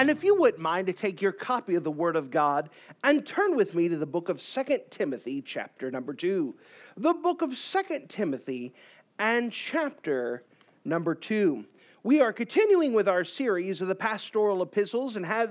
[0.00, 2.70] And if you wouldn't mind to take your copy of the Word of God
[3.04, 6.54] and turn with me to the book of Second Timothy, chapter number 2.
[6.96, 8.72] The book of Second Timothy
[9.18, 10.42] and chapter
[10.86, 11.66] number 2.
[12.02, 15.50] We are continuing with our series of the pastoral epistles and have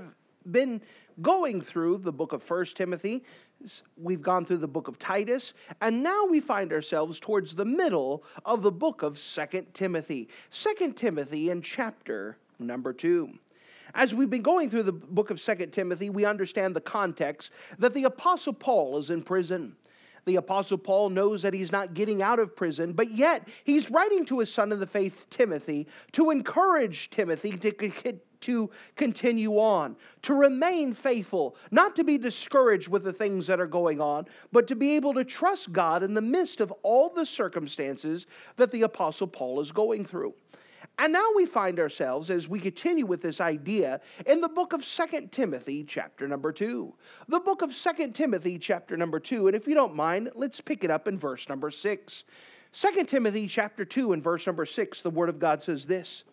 [0.49, 0.81] been
[1.21, 3.23] going through the book of First Timothy.
[3.97, 8.23] We've gone through the book of Titus, and now we find ourselves towards the middle
[8.45, 10.27] of the book of Second Timothy.
[10.49, 13.31] Second Timothy in chapter number 2.
[13.95, 17.93] As we've been going through the book of Second Timothy, we understand the context that
[17.93, 19.75] the Apostle Paul is in prison.
[20.25, 24.25] The Apostle Paul knows that he's not getting out of prison, but yet he's writing
[24.25, 30.33] to his son in the faith, Timothy, to encourage Timothy to, to continue on, to
[30.35, 34.75] remain faithful, not to be discouraged with the things that are going on, but to
[34.75, 39.27] be able to trust God in the midst of all the circumstances that the Apostle
[39.27, 40.33] Paul is going through.
[40.97, 44.83] And now we find ourselves as we continue with this idea in the book of
[44.83, 46.93] Second Timothy, chapter number 2.
[47.27, 49.47] The book of Second Timothy, chapter number 2.
[49.47, 52.23] And if you don't mind, let's pick it up in verse number 6.
[52.73, 56.23] 2 Timothy, chapter 2, and verse number 6, the word of God says this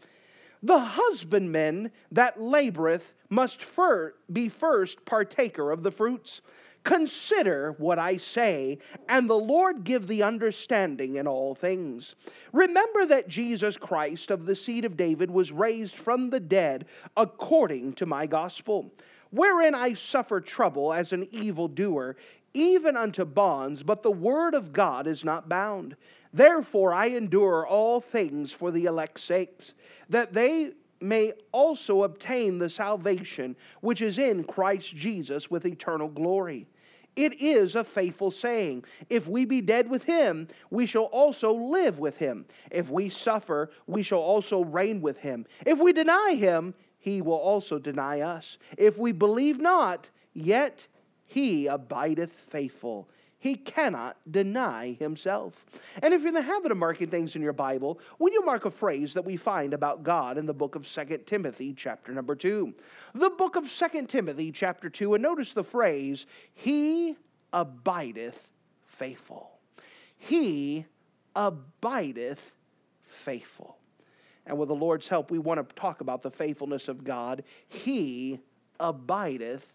[0.63, 6.43] The husbandman that laboreth must fir- be first partaker of the fruits.
[6.87, 12.15] Consider what I say, and the Lord give thee understanding in all things.
[12.53, 17.95] Remember that Jesus Christ of the seed of David was raised from the dead according
[17.95, 18.93] to my gospel,
[19.31, 22.17] wherein I suffer trouble as an evildoer,
[22.55, 25.97] even unto bonds, but the word of God is not bound.
[26.33, 29.75] Therefore I endure all things for the elect's sakes,
[30.09, 30.71] that they
[31.01, 36.69] may also obtain the salvation which is in Christ Jesus with eternal glory.
[37.17, 38.85] It is a faithful saying.
[39.09, 42.45] If we be dead with him, we shall also live with him.
[42.71, 45.47] If we suffer, we shall also reign with him.
[45.65, 48.59] If we deny him, he will also deny us.
[48.77, 50.87] If we believe not, yet
[51.25, 53.09] he abideth faithful
[53.47, 55.55] he cannot deny himself.
[56.03, 58.65] And if you're in the habit of marking things in your Bible, would you mark
[58.65, 62.35] a phrase that we find about God in the book of 2 Timothy, chapter number
[62.35, 62.75] 2?
[63.15, 67.17] The book of 2 Timothy, chapter 2, and notice the phrase, He
[67.53, 68.49] abideth
[68.87, 69.53] faithful.
[70.19, 70.85] He
[71.37, 72.53] abideth
[73.05, 73.77] faithful.
[74.47, 77.45] And with the Lord's help, we want to talk about the faithfulness of God.
[77.69, 78.41] He
[78.81, 79.73] abideth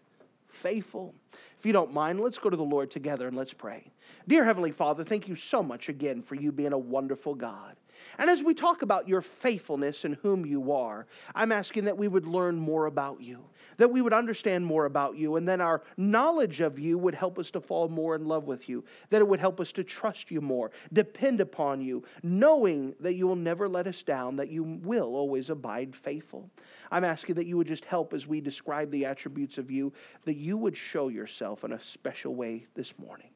[0.60, 1.14] faithful.
[1.58, 3.90] If you don't mind, let's go to the Lord together and let's pray.
[4.28, 7.76] Dear Heavenly Father, thank you so much again for you being a wonderful God.
[8.18, 12.08] And as we talk about your faithfulness and whom you are, I'm asking that we
[12.08, 13.44] would learn more about you,
[13.76, 17.38] that we would understand more about you, and then our knowledge of you would help
[17.38, 20.30] us to fall more in love with you, that it would help us to trust
[20.30, 24.62] you more, depend upon you, knowing that you will never let us down, that you
[24.62, 26.48] will always abide faithful.
[26.90, 29.92] I'm asking that you would just help as we describe the attributes of you,
[30.24, 33.28] that you would show yourself in a special way this morning.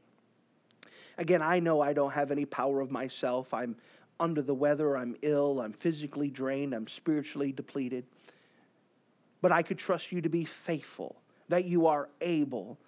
[1.18, 3.54] Again, I know I don't have any power of myself.
[3.54, 3.76] I'm
[4.20, 8.04] under the weather, I'm ill, I'm physically drained, I'm spiritually depleted.
[9.42, 11.16] But I could trust you to be faithful,
[11.48, 12.78] that you are able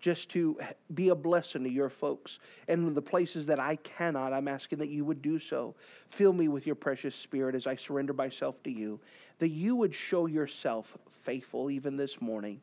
[0.00, 0.58] just to
[0.94, 2.40] be a blessing to your folks.
[2.66, 5.76] And the places that I cannot, I'm asking that you would do so.
[6.08, 8.98] Fill me with your precious spirit as I surrender myself to you,
[9.38, 10.92] that you would show yourself
[11.22, 12.60] faithful even this morning,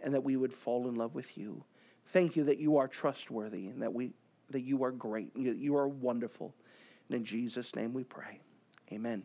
[0.00, 1.64] and that we would fall in love with you.
[2.12, 4.12] Thank you that you are trustworthy and that we
[4.50, 6.54] that you are great, you are wonderful.
[7.08, 8.38] And in Jesus' name we pray.
[8.92, 9.22] Amen.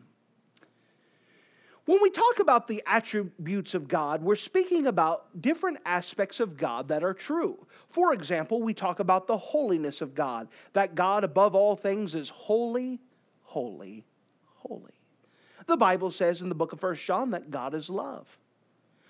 [1.88, 6.86] When we talk about the attributes of God, we're speaking about different aspects of God
[6.88, 7.66] that are true.
[7.88, 12.28] For example, we talk about the holiness of God, that God above all things is
[12.28, 13.00] holy,
[13.40, 14.04] holy,
[14.54, 14.92] holy.
[15.64, 18.26] The Bible says in the book of First John that God is love.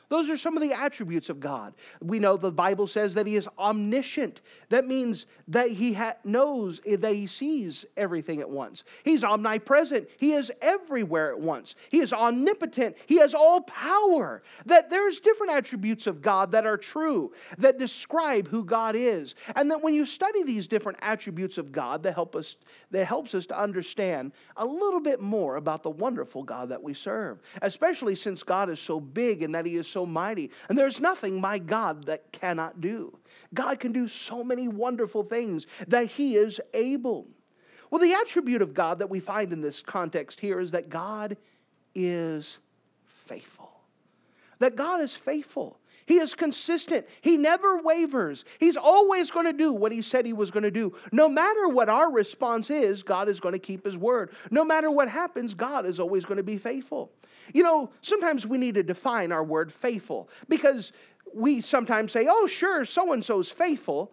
[0.08, 1.75] Those are some of the attributes of God.
[2.00, 4.40] We know the Bible says that He is omniscient.
[4.70, 8.84] That means that He ha- knows, eh, that He sees everything at once.
[9.05, 10.08] He's omnipresent.
[10.16, 11.75] He is everywhere at once.
[11.90, 12.96] He is omnipotent.
[13.06, 14.43] He has all power.
[14.64, 19.34] That there's different attributes of God that are true, that describe who God is.
[19.56, 22.56] And that when you study these different attributes of God, that help us,
[22.90, 26.94] that helps us to understand a little bit more about the wonderful God that we
[26.94, 27.40] serve.
[27.61, 30.49] Especially since God is so big and that He is so so mighty.
[30.69, 33.19] And there's nothing my God that cannot do.
[33.53, 37.27] God can do so many wonderful things that He is able.
[37.91, 41.37] Well, the attribute of God that we find in this context here is that God
[41.97, 42.59] is
[43.27, 43.73] faithful.
[44.61, 45.81] That God is faithful.
[46.08, 47.06] He is consistent.
[47.20, 48.46] He never wavers.
[48.58, 50.96] He's always going to do what he said he was going to do.
[51.12, 54.31] No matter what our response is, God is going to keep his word.
[54.50, 57.12] No matter what happens, God is always going to be faithful.
[57.52, 60.93] You know, sometimes we need to define our word faithful because
[61.34, 64.11] we sometimes say, oh, sure, so and so's faithful.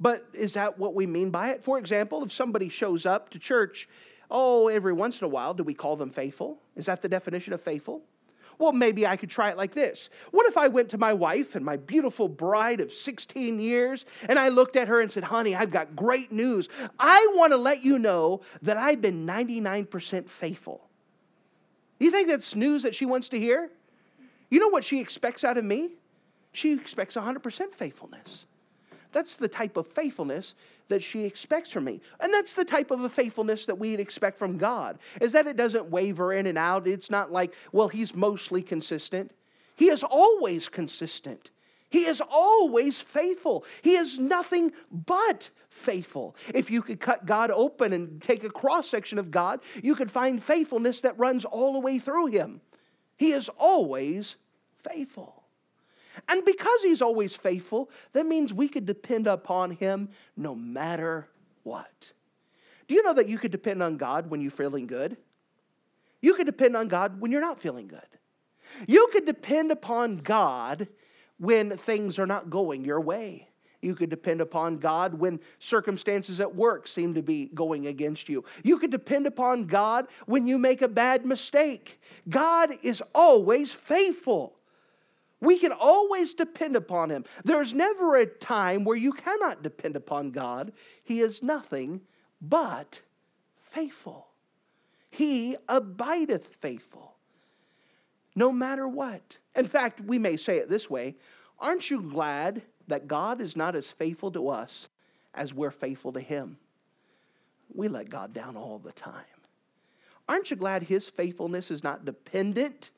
[0.00, 1.62] But is that what we mean by it?
[1.62, 3.88] For example, if somebody shows up to church,
[4.32, 6.58] oh, every once in a while, do we call them faithful?
[6.74, 8.02] Is that the definition of faithful?
[8.58, 10.08] Well, maybe I could try it like this.
[10.30, 14.38] What if I went to my wife and my beautiful bride of 16 years and
[14.38, 16.68] I looked at her and said, Honey, I've got great news.
[16.98, 20.80] I want to let you know that I've been 99% faithful.
[21.98, 23.70] Do you think that's news that she wants to hear?
[24.50, 25.90] You know what she expects out of me?
[26.52, 28.46] She expects 100% faithfulness.
[29.12, 30.54] That's the type of faithfulness
[30.88, 32.00] that she expects from me.
[32.20, 35.56] And that's the type of a faithfulness that we'd expect from God, is that it
[35.56, 36.86] doesn't waver in and out.
[36.86, 39.32] It's not like, well, he's mostly consistent.
[39.76, 41.50] He is always consistent.
[41.90, 43.64] He is always faithful.
[43.82, 44.72] He is nothing
[45.06, 46.34] but faithful.
[46.54, 50.10] If you could cut God open and take a cross section of God, you could
[50.10, 52.60] find faithfulness that runs all the way through him.
[53.16, 54.36] He is always
[54.82, 55.35] faithful.
[56.28, 61.28] And because he's always faithful, that means we could depend upon him no matter
[61.62, 62.12] what.
[62.88, 65.16] Do you know that you could depend on God when you're feeling good?
[66.20, 68.00] You could depend on God when you're not feeling good.
[68.86, 70.88] You could depend upon God
[71.38, 73.48] when things are not going your way.
[73.82, 78.44] You could depend upon God when circumstances at work seem to be going against you.
[78.64, 82.00] You could depend upon God when you make a bad mistake.
[82.28, 84.56] God is always faithful.
[85.40, 87.24] We can always depend upon Him.
[87.44, 90.72] There's never a time where you cannot depend upon God.
[91.04, 92.00] He is nothing
[92.40, 93.00] but
[93.72, 94.28] faithful.
[95.10, 97.14] He abideth faithful,
[98.34, 99.36] no matter what.
[99.54, 101.16] In fact, we may say it this way
[101.58, 104.88] Aren't you glad that God is not as faithful to us
[105.34, 106.56] as we're faithful to Him?
[107.74, 109.24] We let God down all the time.
[110.28, 112.90] Aren't you glad His faithfulness is not dependent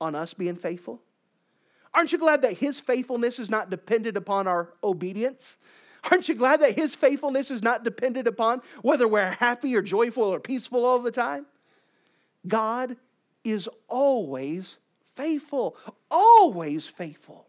[0.00, 1.00] on us being faithful?
[1.96, 5.56] Aren't you glad that His faithfulness is not dependent upon our obedience?
[6.10, 10.24] Aren't you glad that His faithfulness is not dependent upon whether we're happy or joyful
[10.24, 11.46] or peaceful all the time?
[12.46, 12.96] God
[13.44, 14.76] is always
[15.16, 15.78] faithful,
[16.10, 17.46] always faithful.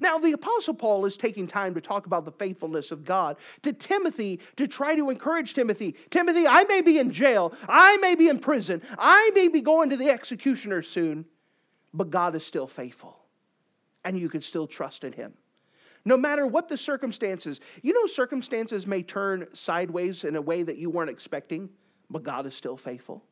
[0.00, 3.72] Now, the Apostle Paul is taking time to talk about the faithfulness of God to
[3.74, 5.94] Timothy to try to encourage Timothy.
[6.08, 9.90] Timothy, I may be in jail, I may be in prison, I may be going
[9.90, 11.26] to the executioner soon,
[11.92, 13.18] but God is still faithful
[14.04, 15.32] and you can still trust in Him.
[16.04, 20.76] No matter what the circumstances, you know, circumstances may turn sideways in a way that
[20.76, 21.68] you weren't expecting,
[22.10, 23.22] but God is still faithful.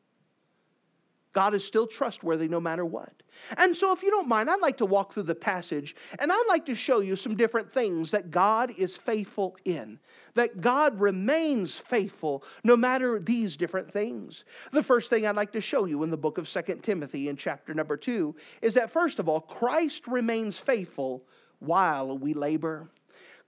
[1.33, 3.11] God is still trustworthy no matter what.
[3.57, 6.45] And so, if you don't mind, I'd like to walk through the passage and I'd
[6.47, 9.99] like to show you some different things that God is faithful in,
[10.35, 14.45] that God remains faithful no matter these different things.
[14.71, 17.35] The first thing I'd like to show you in the book of Second Timothy in
[17.35, 21.23] chapter number 2 is that, first of all, Christ remains faithful
[21.59, 22.89] while we labor.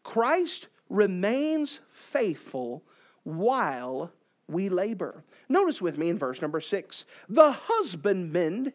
[0.04, 2.84] Christ remains faithful
[3.24, 4.12] while
[4.48, 5.24] we labor.
[5.50, 8.74] Notice with me in verse number six the husbandman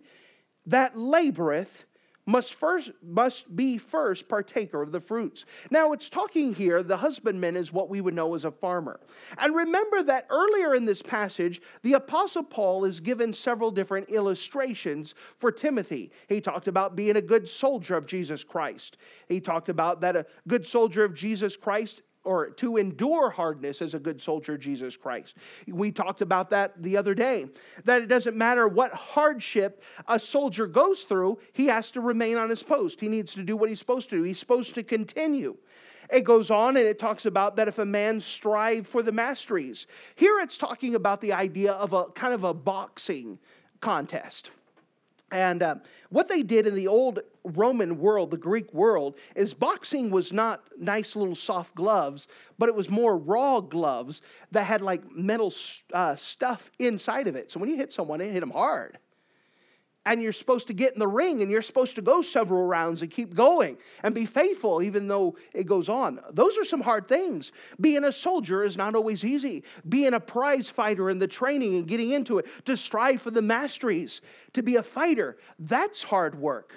[0.66, 1.84] that laboreth
[2.26, 5.46] must first must be first partaker of the fruits.
[5.70, 9.00] Now it's talking here the husbandman is what we would know as a farmer.
[9.38, 15.14] And remember that earlier in this passage the apostle Paul is given several different illustrations
[15.38, 16.12] for Timothy.
[16.28, 18.98] He talked about being a good soldier of Jesus Christ.
[19.28, 23.94] He talked about that a good soldier of Jesus Christ or to endure hardness as
[23.94, 25.34] a good soldier Jesus Christ.
[25.66, 27.46] We talked about that the other day.
[27.84, 32.50] That it doesn't matter what hardship a soldier goes through, he has to remain on
[32.50, 33.00] his post.
[33.00, 34.22] He needs to do what he's supposed to do.
[34.22, 35.56] He's supposed to continue.
[36.12, 39.86] It goes on and it talks about that if a man strive for the masteries.
[40.16, 43.38] Here it's talking about the idea of a kind of a boxing
[43.80, 44.50] contest.
[45.32, 45.76] And uh,
[46.08, 50.64] what they did in the old Roman world, the Greek world, is boxing was not
[50.78, 52.26] nice little soft gloves,
[52.58, 55.52] but it was more raw gloves that had like metal
[55.92, 57.50] uh, stuff inside of it.
[57.50, 58.98] So when you hit someone, it hit them hard
[60.06, 63.02] and you're supposed to get in the ring and you're supposed to go several rounds
[63.02, 66.20] and keep going and be faithful even though it goes on.
[66.32, 67.52] Those are some hard things.
[67.80, 69.62] Being a soldier is not always easy.
[69.88, 73.42] Being a prize fighter in the training and getting into it, to strive for the
[73.42, 74.22] masteries,
[74.54, 76.72] to be a fighter, that's hard work.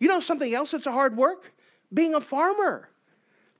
[0.00, 1.52] You know something else that's a hard work?
[1.94, 2.88] Being a farmer.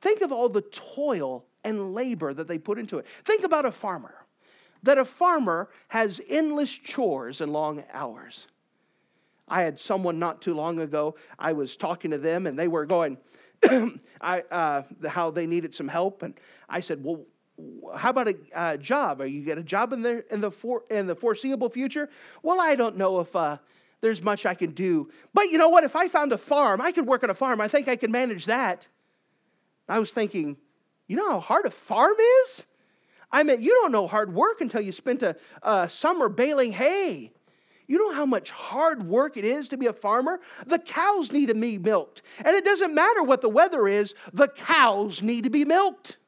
[0.01, 3.07] Think of all the toil and labor that they put into it.
[3.25, 4.15] Think about a farmer.
[4.83, 8.47] That a farmer has endless chores and long hours.
[9.49, 12.87] I had someone not too long ago, I was talking to them and they were
[12.87, 13.19] going,
[14.21, 16.23] I, uh, how they needed some help.
[16.23, 16.35] And
[16.69, 17.25] I said, Well,
[17.97, 19.21] how about a uh, job?
[19.21, 22.09] Are you get a job in the in the for, in the foreseeable future?
[22.43, 23.59] Well, I don't know if uh,
[24.01, 25.11] there's much I can do.
[25.35, 25.85] But you know what?
[25.85, 27.61] If I found a farm, I could work on a farm.
[27.61, 28.87] I think I can manage that.
[29.89, 30.57] I was thinking,
[31.09, 32.15] you know how hard a farm
[32.45, 32.63] is?
[33.33, 37.33] I mean, you don't know hard work until you spent a, a summer baling hay.
[37.89, 40.41] You know how much hard work it is to be a farmer?
[40.67, 42.21] The cows need to be milked.
[42.45, 46.19] And it doesn't matter what the weather is, the cows need to be milked.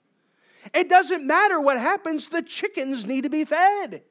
[0.75, 4.03] It doesn't matter what happens, the chickens need to be fed.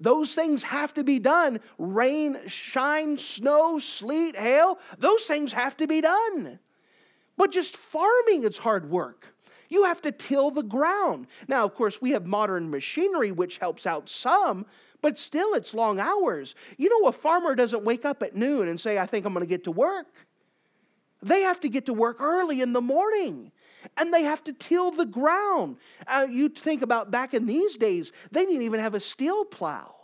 [0.00, 1.60] Those things have to be done.
[1.78, 6.58] Rain, shine, snow, sleet, hail, those things have to be done.
[7.36, 9.26] But just farming is hard work.
[9.68, 11.28] You have to till the ground.
[11.46, 14.66] Now, of course, we have modern machinery which helps out some,
[15.02, 16.54] but still it's long hours.
[16.76, 19.44] You know, a farmer doesn't wake up at noon and say, I think I'm going
[19.44, 20.06] to get to work.
[21.22, 23.52] They have to get to work early in the morning
[23.96, 25.76] and they have to till the ground.
[26.06, 29.94] Uh, you think about back in these days, they didn't even have a steel plow.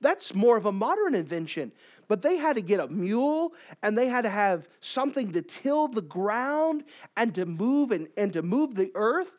[0.00, 1.72] That's more of a modern invention.
[2.08, 5.88] But they had to get a mule and they had to have something to till
[5.88, 6.84] the ground
[7.16, 9.30] and to move and, and to move the earth.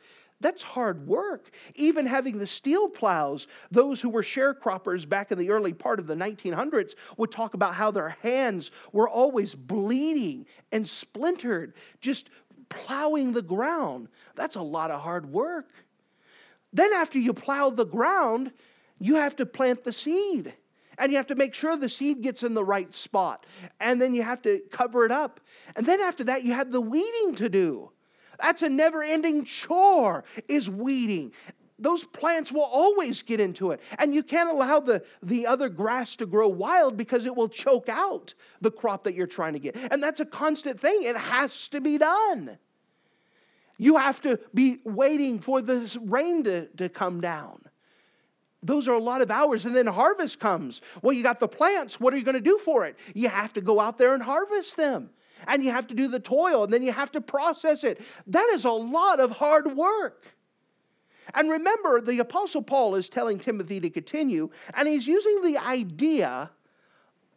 [0.44, 1.52] That's hard work.
[1.76, 6.06] Even having the steel plows, those who were sharecroppers back in the early part of
[6.06, 12.30] the 1900s would talk about how their hands were always bleeding and splintered, just
[12.68, 14.10] plowing the ground.
[14.36, 15.70] That's a lot of hard work.
[16.74, 18.52] Then, after you plow the ground,
[19.00, 20.54] you have to plant the seed.
[20.98, 23.46] And you have to make sure the seed gets in the right spot.
[23.80, 25.40] And then you have to cover it up.
[25.76, 27.92] And then after that, you have the weeding to do.
[28.42, 31.32] That's a never ending chore, is weeding.
[31.80, 33.82] Those plants will always get into it.
[33.98, 37.90] And you can't allow the, the other grass to grow wild because it will choke
[37.90, 39.76] out the crop that you're trying to get.
[39.92, 41.04] And that's a constant thing.
[41.04, 42.58] It has to be done.
[43.78, 47.60] You have to be waiting for the rain to, to come down.
[48.62, 49.66] Those are a lot of hours.
[49.66, 50.82] And then harvest comes.
[51.02, 52.00] Well, you got the plants.
[52.00, 52.96] What are you going to do for it?
[53.14, 55.10] You have to go out there and harvest them.
[55.48, 58.02] And you have to do the toil, and then you have to process it.
[58.28, 60.26] That is a lot of hard work.
[61.34, 66.50] And remember, the Apostle Paul is telling Timothy to continue, and he's using the idea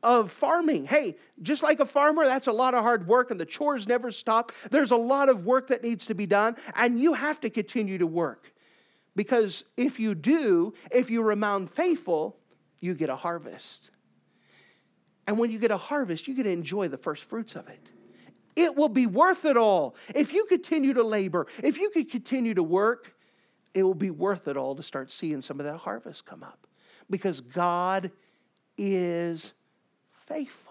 [0.03, 0.85] of farming.
[0.85, 4.13] Hey, just like a farmer, that's a lot of hard work and the chores never
[4.13, 4.53] stop.
[4.71, 7.99] There's a lot of work that needs to be done, and you have to continue
[7.99, 8.53] to work.
[9.17, 12.37] Because if you do, if you remain faithful,
[12.81, 13.91] you get a harvest.
[15.27, 17.89] And when you get a harvest, you get to enjoy the first fruits of it.
[18.57, 19.95] It will be worth it all.
[20.15, 23.13] If you continue to labor, if you could continue to work,
[23.75, 26.67] it will be worth it all to start seeing some of that harvest come up.
[27.11, 28.11] Because God
[28.79, 29.53] is
[30.27, 30.67] faithful.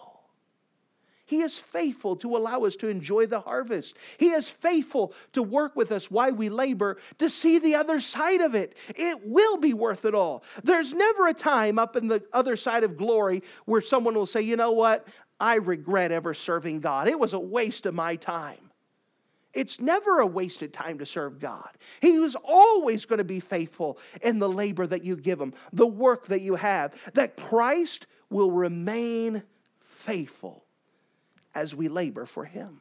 [1.28, 3.96] He is faithful to allow us to enjoy the harvest.
[4.20, 8.42] He is faithful to work with us while we labor to see the other side
[8.42, 8.76] of it.
[8.96, 10.44] It will be worth it all.
[10.64, 14.42] There's never a time up in the other side of glory where someone will say,
[14.42, 15.08] you know what?
[15.40, 17.08] I regret ever serving God.
[17.08, 18.70] It was a waste of my time.
[19.54, 21.70] It's never a wasted time to serve God.
[22.02, 25.88] He is always going to be faithful in the labor that you give Him, the
[25.88, 29.42] work that you have, that Christ will remain
[29.80, 30.66] faithful
[31.56, 32.80] as we labor for Him.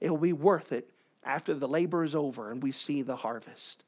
[0.00, 0.88] It will be worth it
[1.24, 3.84] after the labor is over and we see the harvest.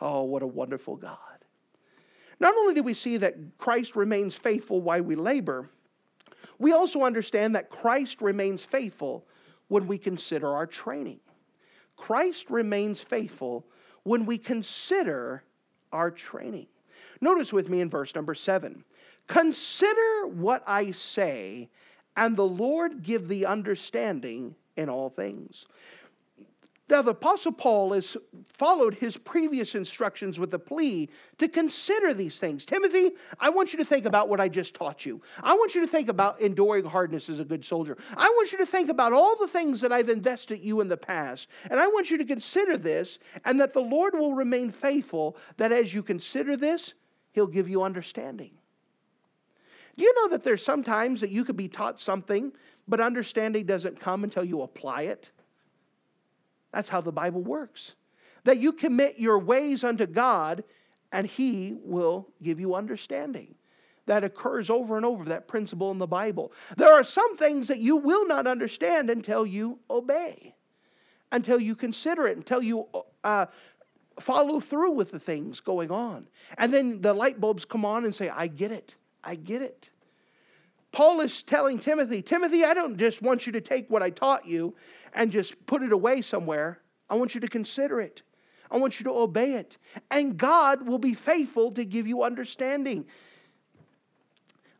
[0.00, 1.18] Oh, what a wonderful God.
[2.38, 5.68] Not only do we see that Christ remains faithful while we labor,
[6.60, 9.24] we also understand that Christ remains faithful
[9.68, 11.18] when we consider our training.
[11.96, 13.66] Christ remains faithful
[14.04, 15.42] when we consider
[15.90, 16.66] our training.
[17.20, 18.84] Notice with me in verse number seven
[19.26, 21.68] Consider what I say
[22.16, 25.66] and the Lord give thee understanding in all things.
[26.90, 32.40] Now, the Apostle Paul has followed his previous instructions with a plea to consider these
[32.40, 32.66] things.
[32.66, 35.22] Timothy, I want you to think about what I just taught you.
[35.40, 37.96] I want you to think about enduring hardness as a good soldier.
[38.16, 40.96] I want you to think about all the things that I've invested you in the
[40.96, 41.46] past.
[41.70, 45.70] And I want you to consider this, and that the Lord will remain faithful, that
[45.70, 46.94] as you consider this,
[47.30, 48.50] he'll give you understanding.
[49.96, 52.50] Do you know that there's sometimes that you could be taught something,
[52.88, 55.30] but understanding doesn't come until you apply it?
[56.72, 57.92] That's how the Bible works.
[58.44, 60.64] That you commit your ways unto God,
[61.12, 63.54] and He will give you understanding.
[64.06, 66.52] that occurs over and over, that principle in the Bible.
[66.76, 70.54] There are some things that you will not understand until you obey,
[71.32, 72.86] until you consider it, until you
[73.22, 73.46] uh,
[74.18, 76.26] follow through with the things going on.
[76.58, 78.94] And then the light bulbs come on and say, I get it.
[79.22, 79.89] I get it.
[80.92, 84.46] Paul is telling Timothy, Timothy, I don't just want you to take what I taught
[84.46, 84.74] you
[85.14, 86.80] and just put it away somewhere.
[87.08, 88.22] I want you to consider it.
[88.70, 89.76] I want you to obey it.
[90.10, 93.04] And God will be faithful to give you understanding.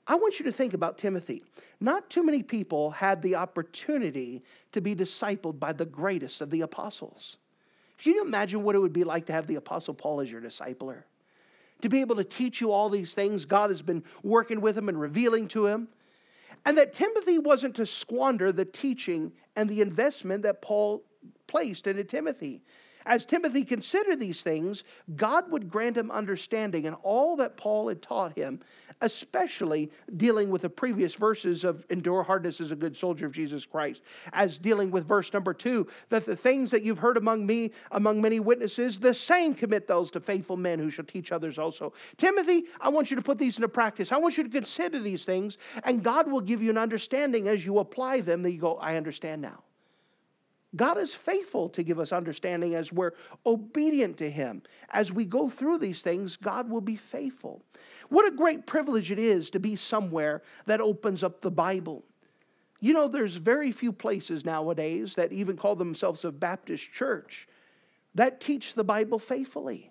[0.06, 1.44] I want you to think about Timothy.
[1.80, 6.62] Not too many people had the opportunity to be discipled by the greatest of the
[6.62, 7.36] apostles.
[8.02, 10.40] Can you imagine what it would be like to have the Apostle Paul as your
[10.40, 11.02] discipler?
[11.82, 14.88] To be able to teach you all these things God has been working with him
[14.88, 15.88] and revealing to him.
[16.64, 21.04] And that Timothy wasn't to squander the teaching and the investment that Paul
[21.46, 22.62] placed into Timothy.
[23.06, 24.84] As Timothy considered these things,
[25.16, 28.60] God would grant him understanding in all that Paul had taught him,
[29.00, 33.64] especially dealing with the previous verses of endure hardness as a good soldier of Jesus
[33.64, 34.02] Christ,
[34.32, 38.20] as dealing with verse number two, that the things that you've heard among me, among
[38.20, 41.92] many witnesses, the same commit those to faithful men who shall teach others also.
[42.18, 44.12] Timothy, I want you to put these into practice.
[44.12, 47.64] I want you to consider these things, and God will give you an understanding as
[47.64, 49.62] you apply them that you go, I understand now.
[50.76, 53.12] God is faithful to give us understanding as we're
[53.44, 54.62] obedient to Him.
[54.90, 57.62] As we go through these things, God will be faithful.
[58.08, 62.04] What a great privilege it is to be somewhere that opens up the Bible.
[62.80, 67.48] You know, there's very few places nowadays that even call themselves a Baptist church
[68.14, 69.90] that teach the Bible faithfully.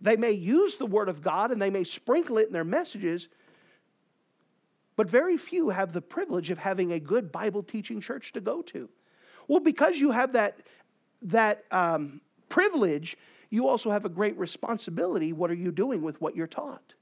[0.00, 3.28] They may use the Word of God and they may sprinkle it in their messages,
[4.96, 8.62] but very few have the privilege of having a good Bible teaching church to go
[8.62, 8.88] to.
[9.52, 10.56] Well, because you have that,
[11.20, 13.18] that um, privilege,
[13.50, 15.34] you also have a great responsibility.
[15.34, 16.94] What are you doing with what you're taught?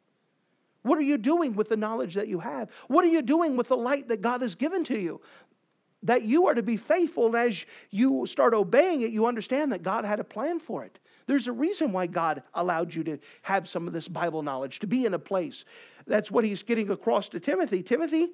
[0.83, 2.69] What are you doing with the knowledge that you have?
[2.89, 5.21] What are you doing with the light that God has given to you?
[6.03, 9.85] That you are to be faithful, and as you start obeying it, you understand that
[9.85, 10.99] God had a plan for it.
[11.29, 14.89] There's a reason why God allowed you to have some of this Bible knowledge, to
[14.89, 15.65] be in a place.
[16.09, 17.81] That's what he's getting across to Timothy.
[17.85, 18.31] Timothy,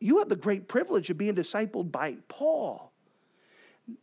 [0.00, 2.91] you have the great privilege of being discipled by Paul.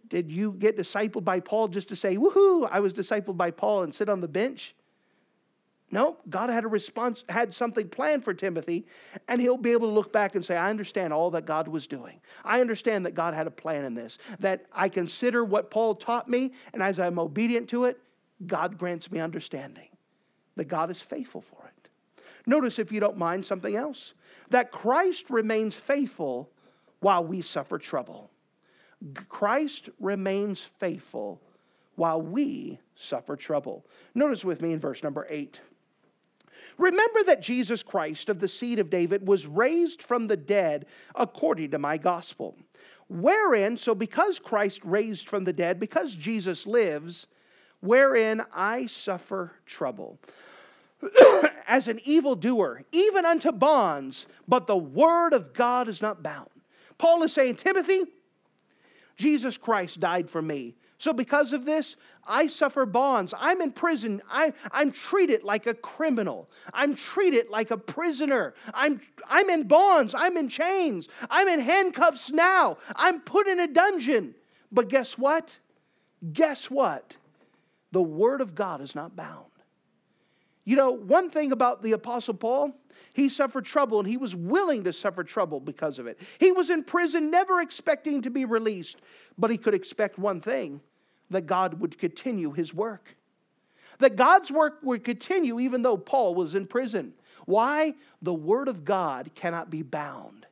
[0.08, 3.84] Did you get discipled by Paul just to say, woohoo, I was discipled by Paul
[3.84, 4.76] and sit on the bench?
[5.92, 8.86] No, God had a response, had something planned for Timothy,
[9.28, 11.88] and he'll be able to look back and say, I understand all that God was
[11.88, 12.20] doing.
[12.44, 16.30] I understand that God had a plan in this, that I consider what Paul taught
[16.30, 18.00] me, and as I'm obedient to it,
[18.46, 19.89] God grants me understanding
[20.56, 21.89] that God is faithful for it.
[22.46, 24.13] Notice, if you don't mind, something else
[24.50, 26.50] that Christ remains faithful
[27.00, 28.30] while we suffer trouble.
[29.30, 31.40] Christ remains faithful
[31.96, 33.86] while we suffer trouble.
[34.16, 35.60] Notice with me in verse number 8.
[36.78, 40.86] Remember that Jesus Christ of the seed of David was raised from the dead
[41.16, 42.56] according to my gospel.
[43.10, 47.28] Wherein, so because Christ raised from the dead, because Jesus lives,
[47.82, 50.20] wherein I suffer trouble.
[51.68, 56.50] As an evildoer, even unto bonds, but the word of God is not bound.
[56.98, 58.06] Paul is saying, Timothy,
[59.19, 60.75] Jesus Christ died for me.
[60.97, 63.34] So, because of this, I suffer bonds.
[63.38, 64.21] I'm in prison.
[64.29, 66.49] I, I'm treated like a criminal.
[66.73, 68.53] I'm treated like a prisoner.
[68.73, 70.15] I'm, I'm in bonds.
[70.17, 71.10] I'm in chains.
[71.29, 72.77] I'm in handcuffs now.
[72.95, 74.36] I'm put in a dungeon.
[74.71, 75.58] But guess what?
[76.34, 77.13] Guess what?
[77.91, 79.51] The Word of God is not bound.
[80.65, 82.76] You know, one thing about the Apostle Paul,
[83.13, 86.19] he suffered trouble and he was willing to suffer trouble because of it.
[86.39, 88.98] He was in prison, never expecting to be released,
[89.38, 90.80] but he could expect one thing
[91.30, 93.15] that God would continue his work.
[94.00, 97.13] That God's work would continue even though Paul was in prison.
[97.45, 97.93] Why?
[98.22, 100.45] The Word of God cannot be bound.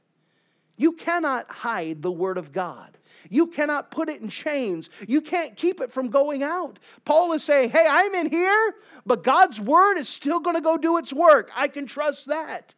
[0.77, 2.97] You cannot hide the Word of God.
[3.29, 4.89] You cannot put it in chains.
[5.07, 6.79] You can't keep it from going out.
[7.03, 10.77] Paul is saying, Hey, I'm in here, but God's Word is still going to go
[10.77, 11.49] do its work.
[11.55, 12.73] I can trust that.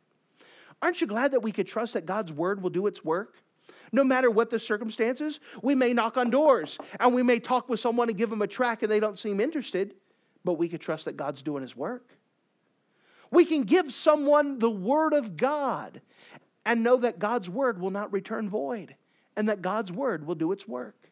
[0.81, 3.35] Aren't you glad that we could trust that God's Word will do its work?
[3.91, 7.79] No matter what the circumstances, we may knock on doors and we may talk with
[7.79, 9.95] someone and give them a track and they don't seem interested,
[10.45, 12.07] but we could trust that God's doing His work.
[13.31, 16.01] We can give someone the Word of God
[16.69, 18.93] and know that God's word will not return void
[19.35, 21.09] and that God's word will do its work.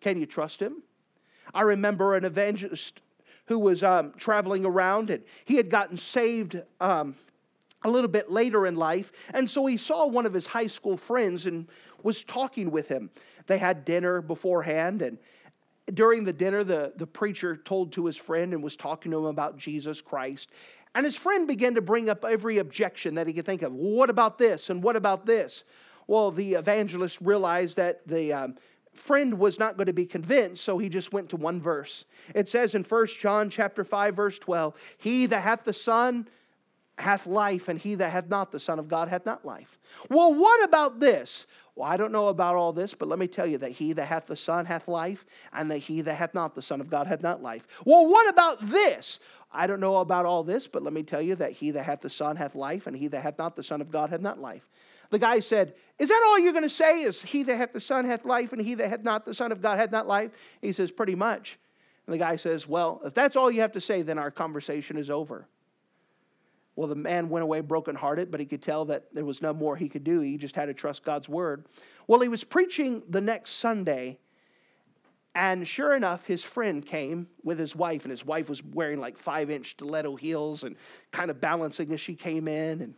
[0.00, 0.82] Can you trust him?
[1.54, 3.00] I remember an evangelist
[3.44, 7.14] who was um, traveling around and he had gotten saved um,
[7.84, 9.12] a little bit later in life.
[9.32, 11.68] And so he saw one of his high school friends and
[12.02, 13.08] was talking with him.
[13.46, 15.16] They had dinner beforehand and
[15.94, 19.26] during the dinner, the, the preacher told to his friend and was talking to him
[19.26, 20.50] about Jesus Christ.
[20.96, 23.74] And his friend began to bring up every objection that he could think of.
[23.74, 24.70] Well, what about this?
[24.70, 25.64] And what about this?
[26.06, 28.54] Well, the evangelist realized that the um,
[28.94, 32.06] friend was not going to be convinced, so he just went to one verse.
[32.34, 36.26] It says in 1 John chapter 5, verse 12, He that hath the Son
[36.96, 39.78] hath life, and he that hath not the Son of God hath not life.
[40.08, 41.44] Well, what about this?
[41.74, 44.06] Well, I don't know about all this, but let me tell you that he that
[44.06, 47.06] hath the Son hath life, and that he that hath not the Son of God
[47.06, 47.66] hath not life.
[47.84, 49.20] Well, what about this?
[49.52, 52.00] I don't know about all this, but let me tell you that he that hath
[52.00, 54.40] the Son hath life, and he that hath not the Son of God hath not
[54.40, 54.68] life.
[55.10, 57.02] The guy said, Is that all you're going to say?
[57.02, 59.52] Is he that hath the Son hath life, and he that hath not the Son
[59.52, 60.32] of God hath not life?
[60.60, 61.58] He says, Pretty much.
[62.06, 64.96] And the guy says, Well, if that's all you have to say, then our conversation
[64.96, 65.46] is over.
[66.74, 69.76] Well, the man went away brokenhearted, but he could tell that there was no more
[69.76, 70.20] he could do.
[70.20, 71.64] He just had to trust God's word.
[72.06, 74.18] Well, he was preaching the next Sunday,
[75.36, 79.18] and sure enough, his friend came with his wife, and his wife was wearing like
[79.18, 80.76] five inch stiletto heels and
[81.12, 82.80] kind of balancing as she came in.
[82.80, 82.94] And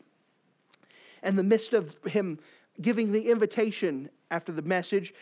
[1.25, 2.39] in the midst of him
[2.81, 5.13] giving the invitation after the message,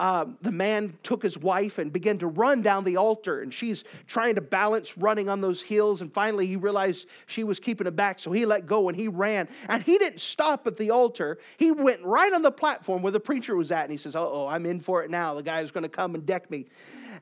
[0.00, 3.84] um, the man took his wife and began to run down the altar, and she's
[4.06, 6.00] trying to balance running on those hills.
[6.00, 9.08] And finally, he realized she was keeping him back, so he let go and he
[9.08, 9.46] ran.
[9.68, 13.20] And he didn't stop at the altar, he went right on the platform where the
[13.20, 13.82] preacher was at.
[13.82, 15.34] And he says, Uh Oh, I'm in for it now.
[15.34, 16.64] The guy is going to come and deck me.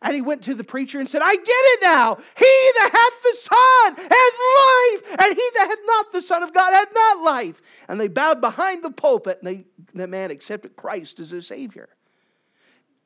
[0.03, 2.19] And he went to the preacher and said, I get it now.
[2.37, 6.55] He that hath the Son hath life, and he that hath not the Son of
[6.55, 7.61] God hath not life.
[7.88, 9.64] And they bowed behind the pulpit, and they,
[9.95, 11.88] the man accepted Christ as his Savior.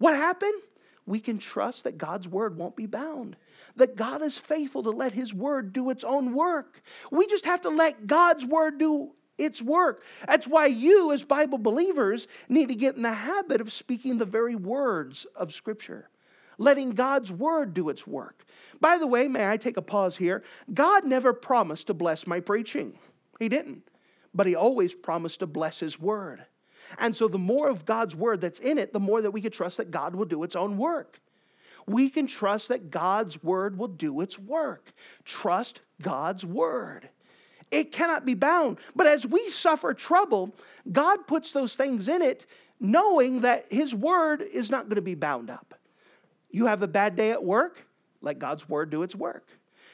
[0.02, 0.60] What happened?
[1.06, 3.36] We can trust that God's word won't be bound,
[3.76, 6.82] that God is faithful to let his word do its own work.
[7.12, 10.02] We just have to let God's word do its work.
[10.26, 14.24] That's why you, as Bible believers, need to get in the habit of speaking the
[14.24, 16.08] very words of Scripture,
[16.58, 18.44] letting God's word do its work.
[18.80, 20.42] By the way, may I take a pause here?
[20.74, 22.98] God never promised to bless my preaching,
[23.38, 23.88] He didn't,
[24.34, 26.44] but He always promised to bless His word.
[26.98, 29.50] And so the more of God's word that's in it, the more that we can
[29.50, 31.20] trust that God will do its own work.
[31.86, 34.92] We can trust that God's word will do its work.
[35.24, 37.08] Trust God's word.
[37.70, 38.78] It cannot be bound.
[38.94, 40.54] But as we suffer trouble,
[40.92, 42.46] God puts those things in it
[42.78, 45.74] knowing that His word is not going to be bound up.
[46.50, 47.86] You have a bad day at work,
[48.20, 49.46] let God's word do its work.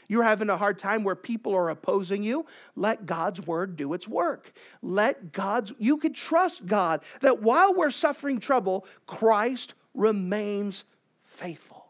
[0.09, 2.47] You're having a hard time where people are opposing you.
[2.77, 4.53] Let God's word do its work.
[4.83, 10.85] Let God's, you can trust God that while we're suffering trouble, Christ remains
[11.25, 11.85] faithful.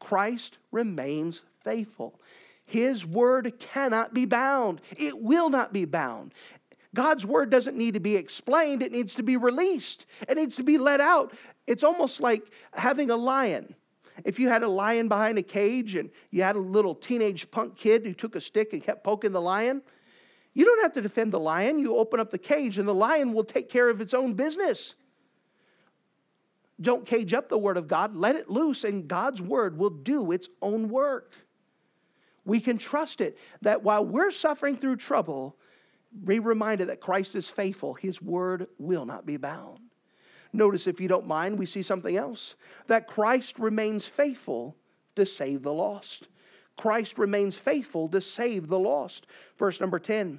[0.00, 2.18] Christ remains faithful.
[2.66, 6.32] His word cannot be bound, it will not be bound.
[6.94, 10.62] God's word doesn't need to be explained, it needs to be released, it needs to
[10.62, 11.34] be let out.
[11.66, 13.74] It's almost like having a lion.
[14.24, 17.76] If you had a lion behind a cage and you had a little teenage punk
[17.76, 19.82] kid who took a stick and kept poking the lion,
[20.52, 21.78] you don't have to defend the lion.
[21.78, 24.94] You open up the cage and the lion will take care of its own business.
[26.80, 30.32] Don't cage up the word of God, let it loose, and God's word will do
[30.32, 31.34] its own work.
[32.44, 35.56] We can trust it that while we're suffering through trouble,
[36.24, 39.78] be reminded that Christ is faithful, his word will not be bound.
[40.54, 42.54] Notice, if you don't mind, we see something else
[42.86, 44.76] that Christ remains faithful
[45.16, 46.28] to save the lost.
[46.76, 49.26] Christ remains faithful to save the lost.
[49.58, 50.38] Verse number 10.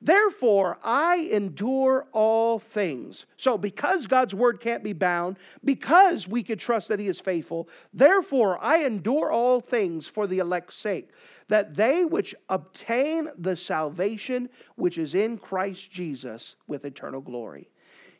[0.00, 3.26] Therefore, I endure all things.
[3.38, 7.68] So, because God's word can't be bound, because we could trust that He is faithful,
[7.92, 11.10] therefore I endure all things for the elect's sake,
[11.48, 17.68] that they which obtain the salvation which is in Christ Jesus with eternal glory.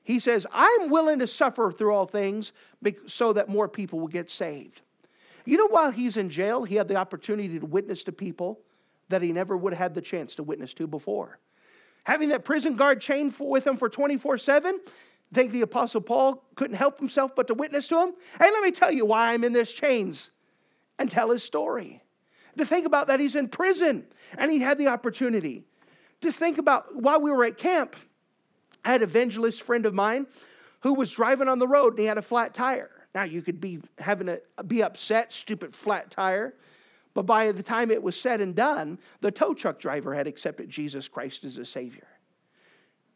[0.06, 2.52] He says, I'm willing to suffer through all things
[3.08, 4.82] so that more people will get saved.
[5.44, 8.60] You know, while he's in jail, he had the opportunity to witness to people
[9.08, 11.40] that he never would have had the chance to witness to before.
[12.04, 14.78] Having that prison guard chained with him for 24 7,
[15.34, 18.12] think the Apostle Paul couldn't help himself but to witness to him?
[18.38, 20.30] Hey, let me tell you why I'm in this chains
[21.00, 22.00] and tell his story.
[22.58, 24.06] To think about that he's in prison
[24.38, 25.64] and he had the opportunity.
[26.20, 27.96] To think about while we were at camp,
[28.86, 30.28] I had an evangelist friend of mine
[30.80, 32.90] who was driving on the road and he had a flat tire.
[33.16, 36.54] Now you could be having a be upset, stupid flat tire.
[37.12, 40.68] But by the time it was said and done, the tow truck driver had accepted
[40.68, 42.06] Jesus Christ as a Savior.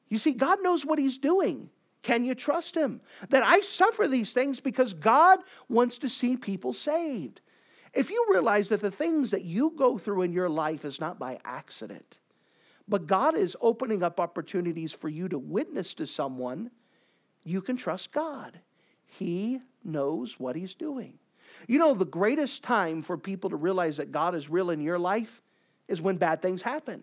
[0.08, 1.70] You see, God knows what He's doing.
[2.02, 3.00] Can you trust Him?
[3.28, 7.42] That I suffer these things because God wants to see people saved.
[7.94, 11.18] If you realize that the things that you go through in your life is not
[11.18, 12.18] by accident,
[12.90, 16.70] but God is opening up opportunities for you to witness to someone.
[17.44, 18.58] You can trust God.
[19.06, 21.14] He knows what He's doing.
[21.68, 24.98] You know, the greatest time for people to realize that God is real in your
[24.98, 25.40] life
[25.86, 27.02] is when bad things happen.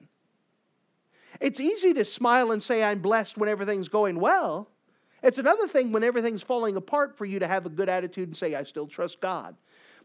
[1.39, 4.69] It's easy to smile and say, I'm blessed when everything's going well.
[5.23, 8.37] It's another thing when everything's falling apart for you to have a good attitude and
[8.37, 9.55] say, I still trust God.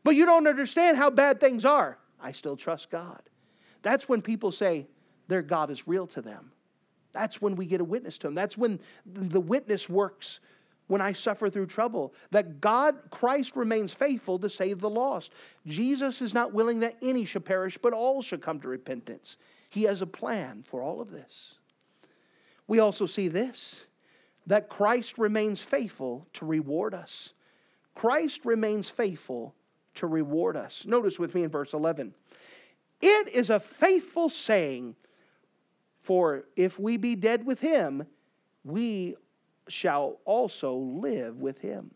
[0.04, 1.98] But you don't understand how bad things are.
[2.20, 3.20] I still trust God.
[3.82, 4.86] That's when people say
[5.32, 6.52] their God is real to them.
[7.12, 8.34] That's when we get a witness to them.
[8.34, 10.40] That's when the witness works
[10.88, 12.12] when I suffer through trouble.
[12.30, 15.32] That God, Christ remains faithful to save the lost.
[15.66, 19.38] Jesus is not willing that any should perish, but all should come to repentance.
[19.70, 21.54] He has a plan for all of this.
[22.66, 23.86] We also see this
[24.46, 27.30] that Christ remains faithful to reward us.
[27.94, 29.54] Christ remains faithful
[29.94, 30.84] to reward us.
[30.84, 32.12] Notice with me in verse 11.
[33.00, 34.96] It is a faithful saying,
[36.02, 38.06] for if we be dead with him,
[38.64, 39.16] we
[39.68, 41.90] shall also live with him.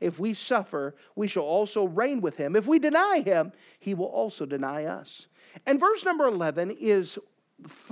[0.00, 2.56] If we suffer, we shall also reign with him.
[2.56, 5.26] If we deny him, he will also deny us.
[5.66, 7.18] And verse number 11 is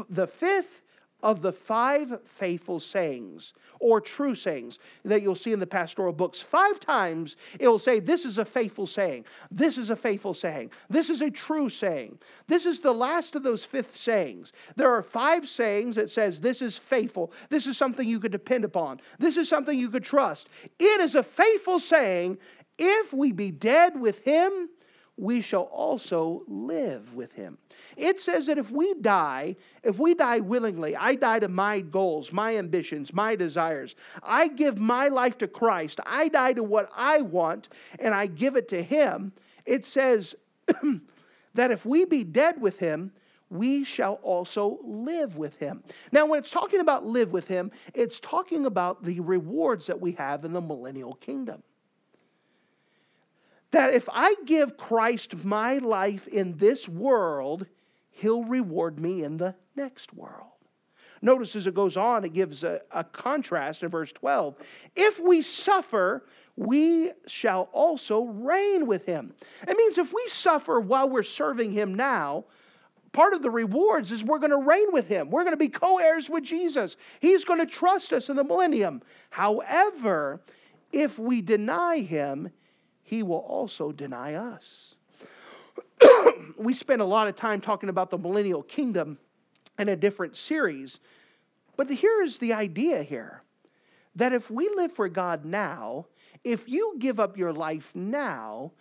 [0.08, 0.82] the fifth
[1.22, 6.40] of the five faithful sayings or true sayings that you'll see in the pastoral books,
[6.40, 9.24] five times it will say, This is a faithful saying.
[9.50, 10.70] This is a faithful saying.
[10.88, 12.18] This is a true saying.
[12.46, 14.52] This is the last of those fifth sayings.
[14.76, 17.32] There are five sayings that says, This is faithful.
[17.48, 19.00] This is something you could depend upon.
[19.18, 20.48] This is something you could trust.
[20.78, 22.38] It is a faithful saying.
[22.80, 24.68] If we be dead with him,
[25.18, 27.58] we shall also live with him.
[27.96, 32.32] It says that if we die, if we die willingly, I die to my goals,
[32.32, 33.96] my ambitions, my desires.
[34.22, 36.00] I give my life to Christ.
[36.06, 39.32] I die to what I want and I give it to him.
[39.66, 40.36] It says
[41.54, 43.10] that if we be dead with him,
[43.50, 45.82] we shall also live with him.
[46.12, 50.12] Now, when it's talking about live with him, it's talking about the rewards that we
[50.12, 51.62] have in the millennial kingdom
[53.70, 57.66] that if I give Christ my life in this world,
[58.10, 60.46] he'll reward me in the next world.
[61.20, 64.54] Notice as it goes on, it gives a, a, contrast in verse 12.
[64.94, 66.24] If we suffer,
[66.56, 69.34] we shall also reign with him.
[69.66, 72.44] It means if we suffer while we're serving him now,
[73.12, 75.30] part of the rewards is we're going to reign with him.
[75.30, 76.96] We're going to be co heirs with Jesus.
[77.20, 79.02] He's going to trust us in the millennium.
[79.30, 80.40] However,
[80.92, 82.50] if we deny him,
[83.08, 84.94] he will also deny us.
[86.58, 89.16] we spent a lot of time talking about the millennial kingdom
[89.78, 90.98] in a different series,
[91.76, 93.42] but here's the idea here
[94.16, 96.04] that if we live for God now,
[96.44, 98.72] if you give up your life now,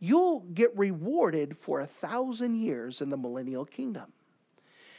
[0.00, 4.12] you'll get rewarded for a thousand years in the millennial kingdom.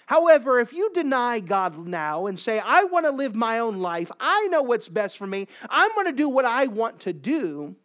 [0.05, 4.11] However, if you deny God now and say, I want to live my own life,
[4.19, 7.75] I know what's best for me, I'm going to do what I want to do,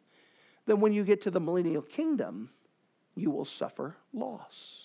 [0.66, 2.50] then when you get to the millennial kingdom,
[3.14, 4.84] you will suffer loss.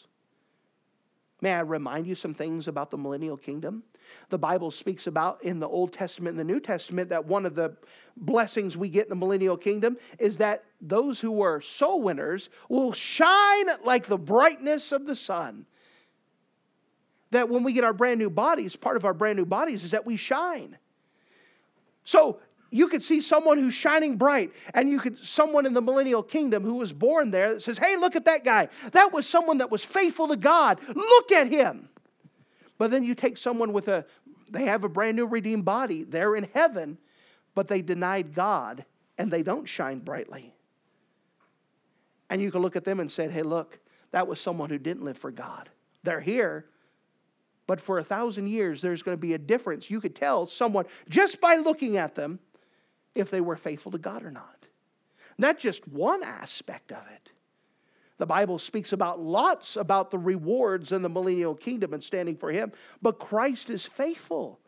[1.41, 3.83] May I remind you some things about the millennial kingdom?
[4.29, 7.55] The Bible speaks about in the Old Testament and the New Testament that one of
[7.55, 7.75] the
[8.17, 12.91] blessings we get in the millennial kingdom is that those who are soul winners will
[12.91, 15.65] shine like the brightness of the sun.
[17.31, 19.91] That when we get our brand new bodies, part of our brand new bodies is
[19.91, 20.77] that we shine.
[22.03, 22.39] So
[22.71, 26.63] you could see someone who's shining bright, and you could someone in the millennial kingdom
[26.63, 28.67] who was born there that says, Hey, look at that guy.
[28.91, 30.79] That was someone that was faithful to God.
[30.93, 31.89] Look at him.
[32.77, 34.05] But then you take someone with a
[34.51, 36.03] they have a brand new redeemed body.
[36.03, 36.97] They're in heaven,
[37.55, 38.83] but they denied God
[39.17, 40.53] and they don't shine brightly.
[42.31, 43.79] And you can look at them and say, Hey, look,
[44.11, 45.69] that was someone who didn't live for God.
[46.03, 46.65] They're here,
[47.67, 49.89] but for a thousand years, there's going to be a difference.
[49.89, 52.39] You could tell someone just by looking at them
[53.15, 54.65] if they were faithful to God or not.
[55.37, 57.31] Not just one aspect of it.
[58.17, 62.51] The Bible speaks about lots about the rewards in the millennial kingdom and standing for
[62.51, 64.59] Him, but Christ is faithful.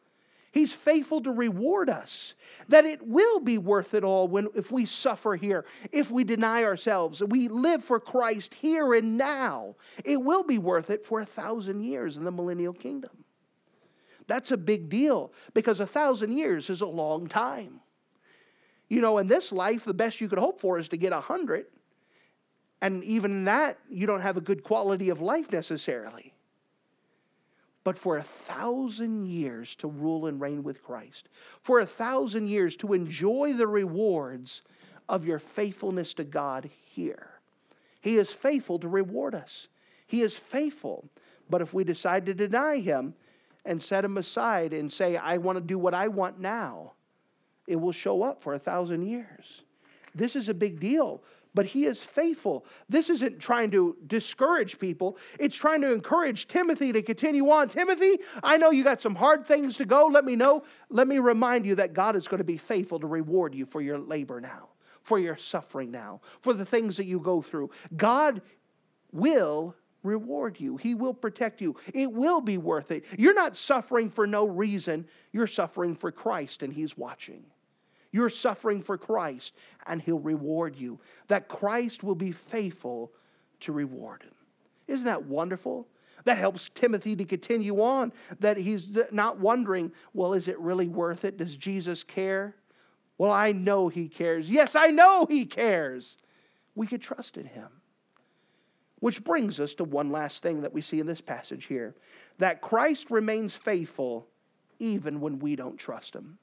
[0.54, 2.34] He's faithful to reward us.
[2.68, 6.64] That it will be worth it all when if we suffer here, if we deny
[6.64, 9.76] ourselves, we live for Christ here and now.
[10.04, 13.12] It will be worth it for a thousand years in the millennial kingdom.
[14.28, 17.82] That's a big deal because a thousand years is a long time.
[18.92, 21.22] You know, in this life, the best you could hope for is to get a
[21.22, 21.66] hundred.
[22.82, 26.34] And even that, you don't have a good quality of life necessarily.
[27.86, 31.30] But for a thousand years to rule and reign with Christ,
[31.62, 34.64] for a thousand years to enjoy the rewards
[35.08, 37.30] of your faithfulness to God here.
[38.02, 39.70] He is faithful to reward us.
[40.06, 41.08] He is faithful.
[41.50, 43.14] But if we decide to deny Him
[43.64, 46.92] and set Him aside and say, I want to do what I want now,
[47.72, 49.64] it will show up for a thousand years.
[50.14, 52.66] This is a big deal but he is faithful.
[52.90, 57.70] This isn't trying to discourage people, it's trying to encourage Timothy to continue on.
[57.70, 60.08] Timothy, I know you got some hard things to go.
[60.08, 60.64] Let me know.
[60.90, 63.82] Let me remind you that God is going to be faithful to reward you for
[63.82, 64.70] your labor now,
[65.04, 67.70] for your suffering now, for the things that you go through.
[67.98, 68.42] God
[69.12, 70.78] will reward you.
[70.78, 71.76] He will protect you.
[71.94, 73.04] It will be worth it.
[73.18, 75.06] You're not suffering for no reason.
[75.32, 77.44] You're suffering for Christ, and He's watching.
[78.12, 79.54] You're suffering for Christ,
[79.88, 81.00] and He'll reward you.
[81.28, 83.12] That Christ will be faithful
[83.62, 84.34] to reward him.
[84.88, 85.88] Isn't that wonderful?
[86.26, 91.26] That helps Timothy to continue on, that he's not wondering, well, is it really worth
[91.26, 91.38] it?
[91.38, 92.56] Does Jesus care?
[93.18, 94.50] Well, I know he cares.
[94.50, 96.18] Yes, I know he cares.
[96.76, 97.70] We could trust in him.
[99.00, 101.96] Which brings us to one last thing that we see in this passage here
[102.38, 104.28] that Christ remains faithful
[104.80, 106.38] even when we don't trust him.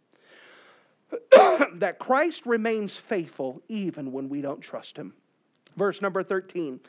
[1.74, 5.14] that Christ remains faithful even when we don't trust him.
[5.76, 6.80] Verse number 13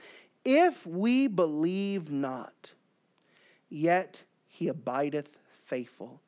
[0.45, 2.71] If we believe not,
[3.69, 5.29] yet he abideth
[5.65, 6.21] faithful,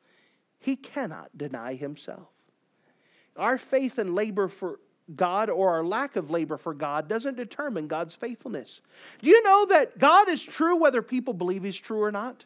[0.58, 2.28] he cannot deny himself.
[3.36, 4.78] Our faith and labor for
[5.16, 8.80] God or our lack of labor for God doesn't determine God's faithfulness.
[9.20, 12.44] Do you know that God is true whether people believe He's true or not?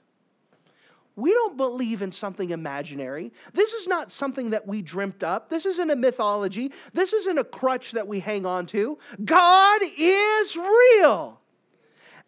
[1.17, 3.33] We don't believe in something imaginary.
[3.55, 5.49] This is not something that we dreamt up.
[5.49, 6.73] This isn't a mythology.
[6.93, 8.99] This isn't a crutch that we hang on to.
[9.25, 11.41] God is real.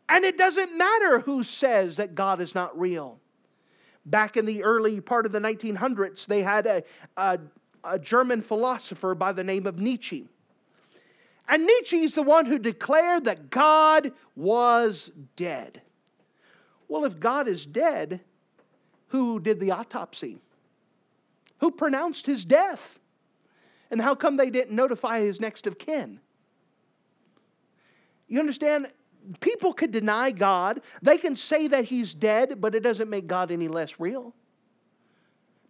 [0.08, 3.20] And it doesn't matter who says that God is not real.
[4.06, 6.82] Back in the early part of the 1900s, they had a,
[7.18, 7.38] a,
[7.84, 10.26] a German philosopher by the name of Nietzsche.
[11.46, 15.82] And Nietzsche is the one who declared that God was dead.
[16.88, 18.20] Well, if God is dead,
[19.08, 20.38] who did the autopsy?
[21.58, 22.98] Who pronounced his death?
[23.90, 26.20] And how come they didn't notify his next of kin?
[28.28, 28.88] You understand?
[29.40, 30.82] People could deny God.
[31.02, 34.34] They can say that he's dead, but it doesn't make God any less real.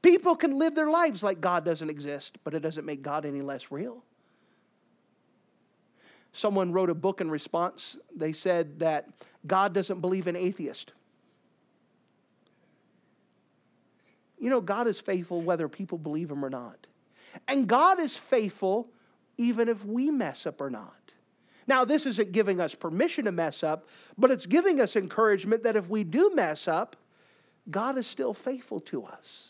[0.03, 3.40] People can live their lives like God doesn't exist, but it doesn't make God any
[3.40, 4.03] less real.
[6.33, 7.96] Someone wrote a book in response.
[8.14, 9.09] They said that
[9.46, 10.92] God doesn't believe in atheists.
[14.40, 16.87] You know, God is faithful whether people believe him or not.
[17.46, 18.88] And God is faithful
[19.37, 20.94] even if we mess up or not.
[21.66, 25.77] Now, this isn't giving us permission to mess up, but it's giving us encouragement that
[25.77, 26.96] if we do mess up,
[27.70, 29.48] God is still faithful to us.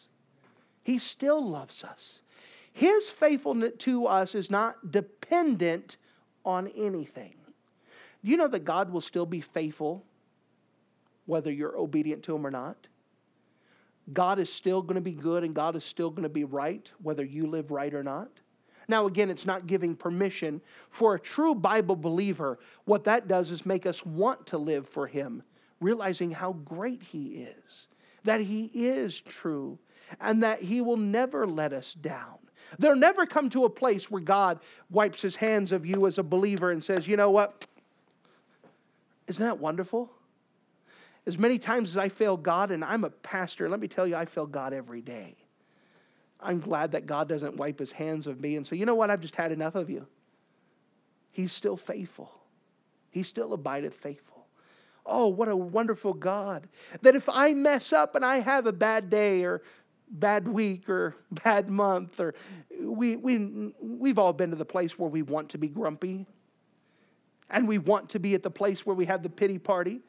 [0.82, 2.20] He still loves us.
[2.72, 5.96] His faithfulness to us is not dependent
[6.44, 7.34] on anything.
[8.24, 10.04] Do you know that God will still be faithful
[11.26, 12.87] whether you're obedient to Him or not?
[14.12, 16.90] God is still going to be good and God is still going to be right,
[17.02, 18.30] whether you live right or not.
[18.88, 22.58] Now, again, it's not giving permission for a true Bible believer.
[22.86, 25.42] What that does is make us want to live for Him,
[25.80, 27.86] realizing how great He is,
[28.24, 29.78] that He is true,
[30.20, 32.38] and that He will never let us down.
[32.78, 36.22] There'll never come to a place where God wipes His hands of you as a
[36.22, 37.66] believer and says, you know what?
[39.26, 40.10] Isn't that wonderful?
[41.28, 44.16] As many times as I fail God, and I'm a pastor, let me tell you,
[44.16, 45.36] I fail God every day.
[46.40, 49.10] I'm glad that God doesn't wipe his hands of me and say, you know what,
[49.10, 50.06] I've just had enough of you.
[51.30, 52.32] He's still faithful,
[53.10, 54.46] he still abideth faithful.
[55.04, 56.66] Oh, what a wonderful God.
[57.02, 59.60] That if I mess up and I have a bad day or
[60.12, 61.14] bad week or
[61.44, 62.34] bad month, or
[62.80, 66.24] we, we, we've all been to the place where we want to be grumpy
[67.50, 70.00] and we want to be at the place where we have the pity party.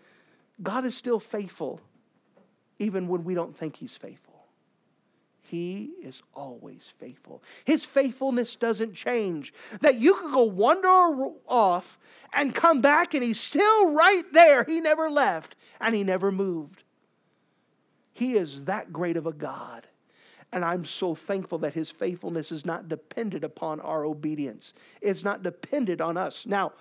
[0.62, 1.80] God is still faithful,
[2.80, 4.30] even when we don't think He's faithful.
[5.41, 7.41] He is always faithful.
[7.65, 9.52] His faithfulness doesn't change.
[9.82, 10.89] That you could go wander
[11.48, 11.98] off
[12.34, 14.63] and come back and He's still right there.
[14.63, 16.84] He never left and He never moved.
[18.13, 19.88] He is that great of a God.
[20.52, 24.74] And I'm so thankful that his faithfulness is not dependent upon our obedience.
[25.00, 26.45] It's not dependent on us.
[26.48, 26.74] Now,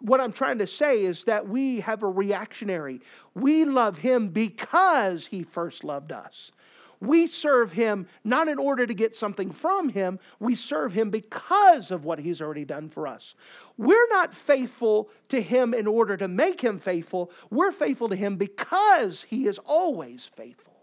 [0.00, 3.00] what I'm trying to say is that we have a reactionary.
[3.34, 6.52] We love him because he first loved us.
[7.00, 11.92] We serve him not in order to get something from him, we serve him because
[11.92, 13.34] of what he's already done for us.
[13.76, 18.36] We're not faithful to him in order to make him faithful, we're faithful to him
[18.36, 20.74] because he is always faithful.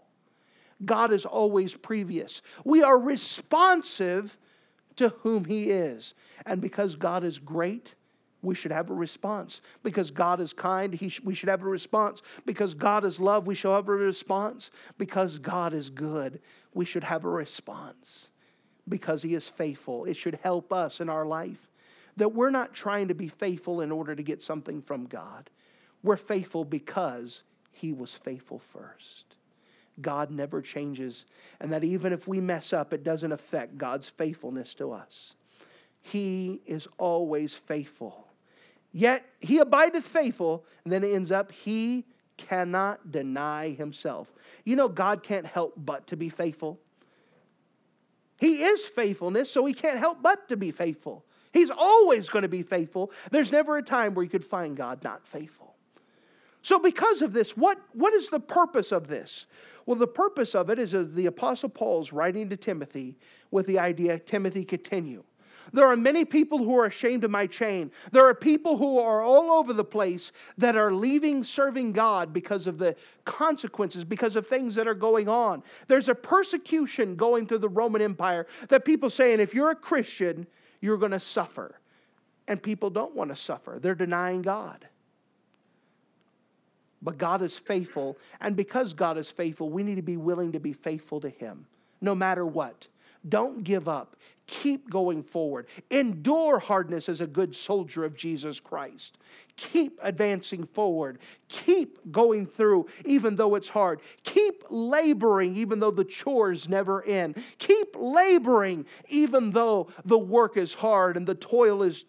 [0.84, 2.42] God is always previous.
[2.64, 4.36] We are responsive
[4.96, 6.14] to whom he is.
[6.44, 7.94] And because God is great,
[8.42, 9.60] we should have a response.
[9.82, 12.22] Because God is kind, sh- we should have a response.
[12.44, 14.70] Because God is love, we shall have a response.
[14.98, 16.40] Because God is good,
[16.74, 18.30] we should have a response.
[18.88, 21.58] Because He is faithful, it should help us in our life.
[22.16, 25.50] that we're not trying to be faithful in order to get something from God.
[26.02, 29.36] We're faithful because He was faithful first.
[30.00, 31.24] God never changes,
[31.60, 35.34] and that even if we mess up, it doesn't affect God's faithfulness to us.
[36.02, 38.25] He is always faithful.
[38.96, 42.06] Yet he abideth faithful, and then it ends up, he
[42.38, 44.32] cannot deny himself.
[44.64, 46.80] You know, God can't help but to be faithful.
[48.38, 51.26] He is faithfulness, so he can't help but to be faithful.
[51.52, 53.12] He's always going to be faithful.
[53.30, 55.74] There's never a time where you could find God not faithful.
[56.62, 59.44] So, because of this, what, what is the purpose of this?
[59.84, 63.18] Well, the purpose of it is the Apostle Paul's writing to Timothy
[63.50, 65.22] with the idea Timothy, continue.
[65.72, 67.90] There are many people who are ashamed of my chain.
[68.12, 72.66] There are people who are all over the place that are leaving serving God because
[72.66, 72.94] of the
[73.24, 75.62] consequences, because of things that are going on.
[75.88, 80.46] There's a persecution going through the Roman Empire that people saying if you're a Christian,
[80.80, 81.80] you're going to suffer.
[82.48, 84.86] And people don't want to suffer, they're denying God.
[87.02, 90.60] But God is faithful, and because God is faithful, we need to be willing to
[90.60, 91.66] be faithful to Him,
[92.00, 92.86] no matter what.
[93.28, 94.16] Don't give up.
[94.46, 95.66] Keep going forward.
[95.90, 99.18] Endure hardness as a good soldier of Jesus Christ.
[99.56, 101.18] Keep advancing forward.
[101.48, 104.00] Keep going through, even though it's hard.
[104.22, 107.42] Keep laboring, even though the chores never end.
[107.58, 112.04] Keep laboring, even though the work is hard and the toil is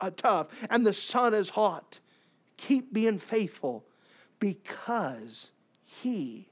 [0.00, 1.98] uh, tough and the sun is hot.
[2.56, 3.84] Keep being faithful
[4.38, 5.50] because
[5.84, 6.48] He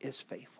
[0.00, 0.59] is faithful.